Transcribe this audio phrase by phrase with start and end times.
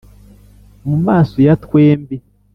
[0.87, 2.15] mu maso ya twembi